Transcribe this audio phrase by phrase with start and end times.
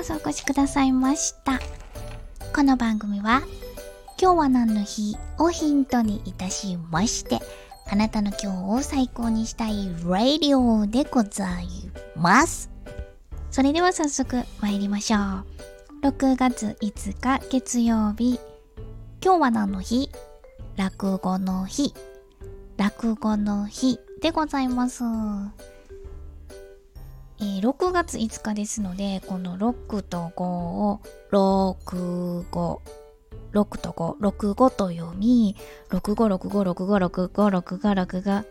[0.00, 1.60] こそお越しくださいました。
[2.54, 3.42] この番組は、
[4.18, 7.38] 今日は何の日をヒントにいたしまして、
[7.86, 11.68] あなたの今日を最高にしたいラディオでござい
[12.16, 12.70] ます。
[13.50, 15.20] それでは早速参りましょう。
[16.06, 18.40] 6月5日月曜日。
[19.22, 20.10] 今日は何の日？
[20.76, 21.92] 落語の日。
[22.78, 25.04] 落語の日でございます。
[27.40, 31.00] えー、6月5日ですので、この6と5を
[31.32, 32.78] 6、5、
[33.52, 35.56] 6と5、6、5と読み、
[35.88, 38.44] 6、5、6、5、6、5、6、5、6、5、6が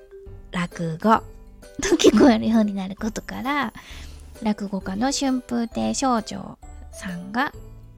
[0.52, 1.21] 落語。
[1.81, 3.73] と聞こえるようになることから、
[4.41, 6.58] 落語家の春風亭少女
[6.91, 7.53] さんが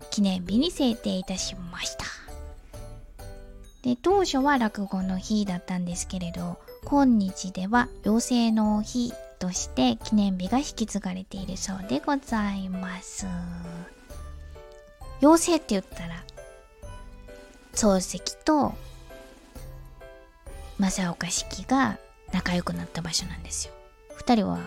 [0.10, 2.06] 記念日に制定いたしました。
[3.82, 13.26] で、当初は落語の日だったんですけれど、今日では妖精の日として記念日が引き継がれているそうでございます。
[15.22, 16.24] 妖精って言ったら、
[17.74, 18.74] 漱石と
[20.78, 21.98] 正岡式が
[22.32, 23.74] 仲良くなった場所なんですよ。
[24.14, 24.60] 二人は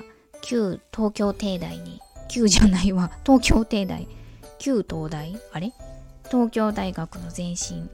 [0.42, 4.08] 旧東京帝大に、旧じゃないわ、東京帝大、
[4.58, 5.40] 旧東大？
[5.52, 5.72] あれ？
[6.30, 7.88] 東京大学の前身、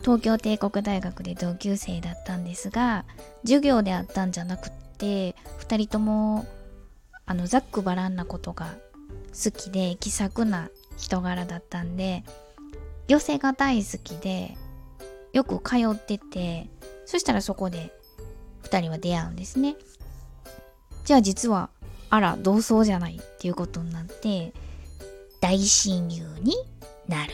[0.00, 3.04] 東京帝国大学で同級生だったんですが、
[3.42, 4.70] 授業であったんじゃなく
[5.02, 6.46] て、2人とも
[7.26, 8.74] あのざっくばらんなことが
[9.32, 12.22] 好きで気さくな人柄だったんで
[13.08, 14.56] 寄せが大好きで
[15.32, 16.68] よく通ってて
[17.04, 17.92] そしたらそこで
[18.64, 19.76] 2人は出会うんですね。
[21.04, 21.70] じゃあ実は
[22.10, 24.52] あら同窓じゃないっていうことになって
[25.40, 26.54] 大親友に
[27.08, 27.32] なる。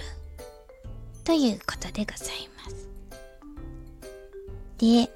[1.24, 2.88] ということでございます。
[4.78, 5.10] で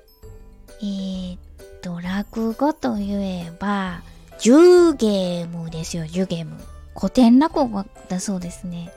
[0.81, 1.39] えー、っ
[1.83, 4.03] と、落語といえば、
[4.39, 6.57] 10ゲームですよ、10ゲーム。
[6.99, 8.91] 古典落語だそうですね。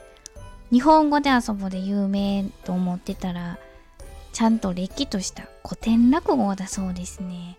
[0.70, 3.58] 日本語で遊ぼうで有名と思ってたら、
[4.32, 7.56] ちゃんとれっきとした古典落語だそうですね。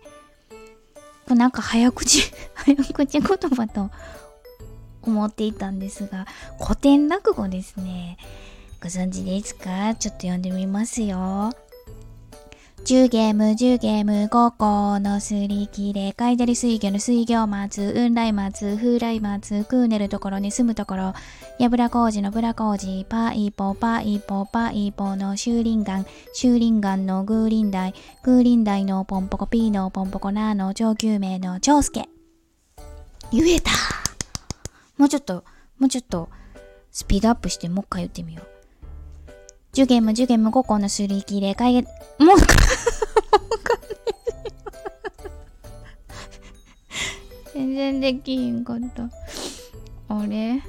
[1.26, 3.90] これなんか早口、 早口言葉と
[5.02, 6.26] 思っていたんですが、
[6.62, 8.16] 古典落語ですね。
[8.80, 9.94] ご存知ですか？
[9.96, 11.52] ちょっと読んでみますよ。
[12.84, 21.14] 10ゲーム、10ゲーム、5個のすり切れ、海砂利水魚の水魚松、雲来松、風来松、クーネルところに住むところ、
[21.58, 32.08] やぶら工事のブラ工事、パイポ、パイポ、パイポの修林岩、修林岩のグーリンダイ、グーリンダイのポンポコピーのポンポコナーの上級名の長介。
[33.30, 33.70] 言えた。
[34.96, 35.44] もうちょっと、
[35.78, 36.30] もうちょっと、
[36.90, 38.57] スピードアップしてもう一回言ってみよう。
[39.78, 42.36] ジュゲム、ジュゲム、5個のすり切れ、解決、もう、
[47.54, 49.04] 全然できひんかった。
[50.12, 50.60] あれ？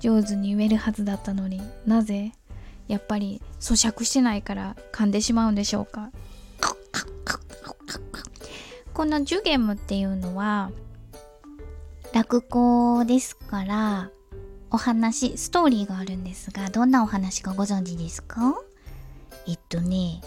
[0.00, 1.60] 上手に言えるはずだったのに。
[1.84, 2.32] なぜ？
[2.88, 6.08] やっぱり咀嚼してないから噛んでしまうんでしょうか？
[8.94, 10.70] このジュゲムっていうのは
[12.14, 14.10] 落語ですから
[14.72, 18.54] お話、ストーリーがあるんですが、どんなお話かご存知ですか？
[19.48, 20.20] えっとね、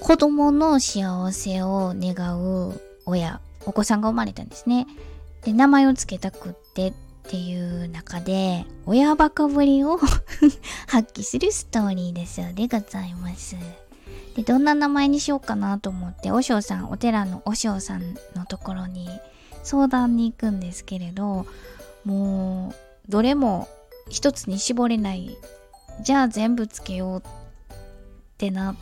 [0.00, 4.86] 子供の幸せを願う親、お子さんが生まれたんですね。
[5.42, 6.92] で、名前を付けたくってっ
[7.28, 9.98] ていう中で、親バカぶりを
[10.88, 13.56] 発揮するストーリーですよでございます。
[14.34, 19.08] で、どんな名前にしようかなと思って、お尚さん、お寺のお尚さんのところに
[19.62, 21.46] 相談に行くんですけれど、
[22.04, 22.74] もう、
[23.08, 23.68] どれも
[24.08, 25.36] 一つに絞れない
[26.02, 27.22] じゃあ全部つけようっ
[28.38, 28.76] てなっ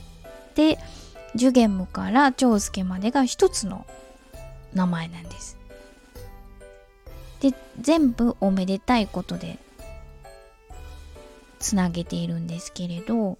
[0.54, 0.78] て
[1.34, 3.86] ジュゲムから長介までが一つの
[4.74, 5.58] 名前なんです。
[7.40, 9.58] で全部おめでたいことで
[11.58, 13.36] つなげているんですけれど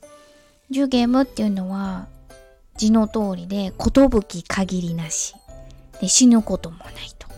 [0.71, 2.09] ジュゲムっていうのは
[2.77, 5.35] 字の通りで寿限りなし
[6.01, 7.29] で死ぬこともないと。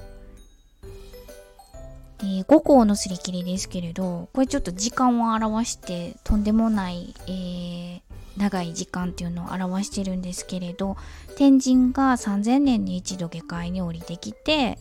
[2.25, 8.01] え、5項のすり切りですけれど、これちょっと時間を表して、とんでもない、えー、
[8.37, 10.97] 長い時間っていうのを表してるんですけれど、
[11.37, 14.79] 天神が3000年に一度下界に降りてきて、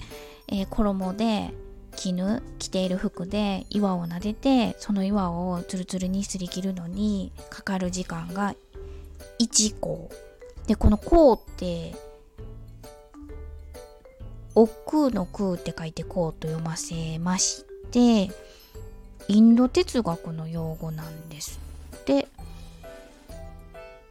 [0.47, 1.53] えー、衣で
[1.95, 8.55] 絹着ている服で岩を撫でてその岩をツルツルにすり切るのにかかる時間が
[9.39, 10.09] 1項
[10.67, 11.95] でこの項って
[14.55, 18.29] 奥の空って書いてこうと読ませまして
[19.27, 21.59] インド哲学の用語なんです。
[21.95, 22.27] って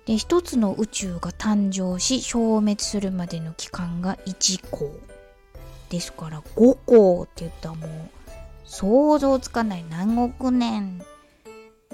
[0.06, 4.90] で一つの宇宙が誕生し消滅するまでの期間が1光
[5.90, 7.90] ですから5光って言ったらもう
[8.64, 11.02] 想像つかない何億年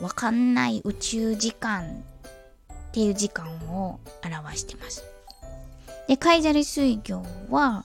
[0.01, 5.05] わかんない宇宙時間っていう時間を表してます。
[6.07, 7.85] で海砂利水魚は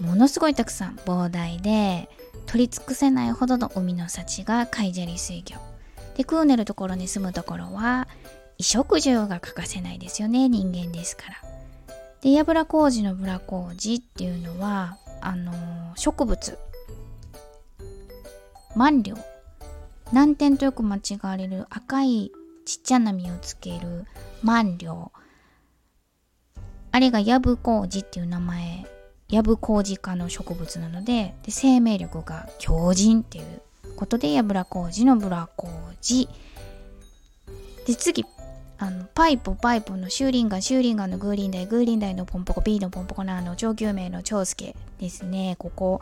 [0.00, 2.08] ものすごいたくさん膨大で
[2.46, 5.60] 取り尽くせないほどの海の幸が海砂利水魚。
[6.16, 8.06] でクーネルところに住むところは
[8.58, 11.34] 衣食住が欠かせないですよね人間ですから。
[12.20, 15.52] でヤブラ工事のブラ工事っていうのはあの、
[15.96, 16.58] 植物。
[18.74, 19.24] マンリョウ
[20.12, 22.32] 難点とよく間違われる赤い
[22.64, 24.04] ちっちゃな実をつける
[24.42, 25.10] マンリョウ
[26.90, 28.93] あれがヤブコウジっていう名前。
[29.30, 33.62] ヤブコウジ科の植物なのでで生命力が強靭っていう
[33.96, 36.28] ことでヤブラコウジのブラコウジ。
[37.86, 38.24] で次
[38.78, 45.56] あのパイプパイプのシューリンガンシューリンガンのグーリンダイグーリンダイのポンポコピーのポンポコナーの上級名の長介ですね。
[45.58, 46.00] ここ。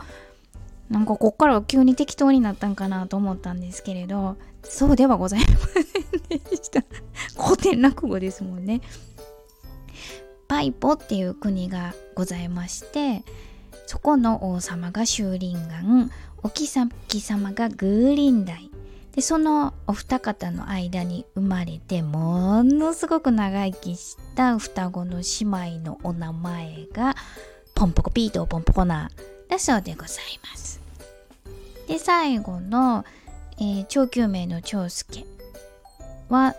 [0.90, 6.84] なんかこっから急に適当になったんかなと思ったんですけれどそうではございませんでした。
[7.42, 8.82] 古典落語ですもんね。
[10.52, 13.24] パイポっていう国がございまして
[13.86, 16.10] そこの王様がシューリンガン
[16.42, 16.66] お妃
[17.22, 18.70] 様がグーリンダイ
[19.16, 27.16] でそのお二方の間に生まれてものすごく長生きした双子の姉妹のお名前が
[27.74, 30.82] ポンポコピーとポンポコナーだそうでございます。
[31.88, 33.06] で最後の、
[33.56, 35.24] えー、長久名の長介
[36.28, 36.54] は、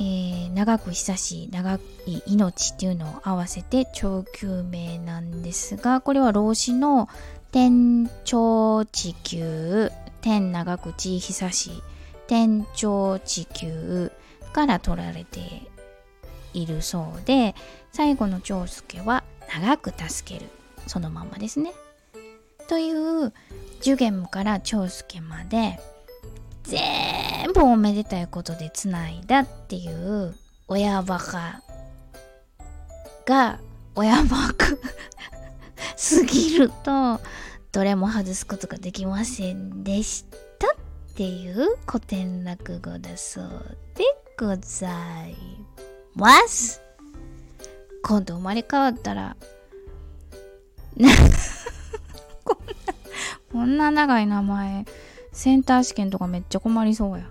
[0.00, 1.74] えー、長く久し長
[2.06, 5.76] い命っていうのを合わせて長久名なんです。
[5.76, 7.08] がこれは老子の
[7.50, 9.90] 天長地球
[10.20, 11.82] 天長く地久し
[12.26, 14.12] 天長地球
[14.52, 15.40] から取られて
[16.52, 17.54] いるそうで
[17.92, 20.48] 最後の長介は長く助ける。
[20.86, 21.72] そのままですね。
[22.68, 23.32] という
[23.80, 25.80] ジュゲムから長介まで
[26.68, 30.34] 全部おめでたいことでつないだっていう
[30.68, 31.62] 親バカ
[33.26, 33.58] が
[33.94, 34.66] 親バカ
[35.96, 37.20] すぎると
[37.72, 40.26] どれも外すことができませんでし
[40.58, 44.04] たっていう古典落語だそうで
[44.38, 44.88] ござ
[45.26, 45.36] い
[46.14, 46.82] ます。
[48.02, 49.36] 今度生まれ変わったら
[52.44, 52.70] こんな
[53.52, 54.84] こんな長い名前
[55.38, 57.24] センター試験とかめっちゃ困りそうや。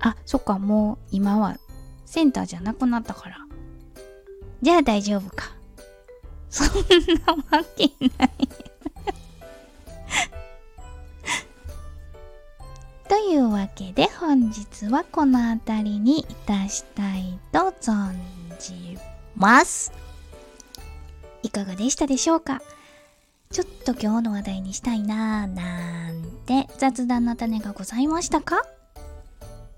[0.00, 1.58] あそっかもう今は
[2.06, 3.36] センターじゃなくなったから。
[4.62, 5.52] じゃあ大丈夫か。
[6.48, 6.72] そんな
[7.58, 8.30] わけない。
[13.06, 18.14] というわけで本日はこの辺りにいたしたいと存
[18.58, 18.96] じ
[19.36, 19.92] ます。
[21.42, 22.62] いかがでしたでしょうか？
[23.52, 28.62] ちょっと今日の話題にしたいなーなんて雑談の種がございましたか？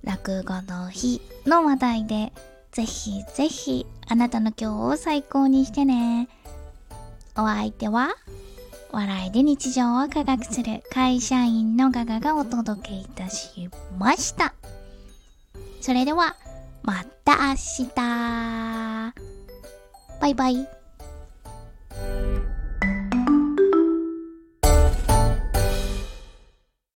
[0.04, 2.34] 落語の日の話題で
[2.70, 6.28] ぜひぜひあなたの今日を最高にしてね。
[7.34, 8.14] お相手は
[8.90, 14.52] 笑いで日常を科学する会社員のガガがお届けいたしました。
[15.80, 16.36] それでは、
[16.82, 19.14] また明日
[20.20, 20.81] バイバイ。